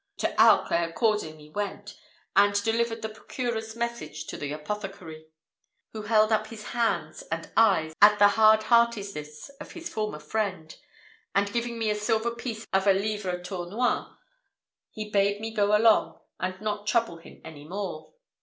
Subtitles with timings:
[0.17, 1.95] To Auch I accordingly went,
[2.35, 5.27] and delivered the procureur's message to the apothecary,
[5.93, 10.75] who held up his hands and eyes at the hard heartedness of his former friend,
[11.35, 14.07] and giving me a silver piece of a livre tournois,
[14.89, 18.11] he bade me go along, and not trouble him any more.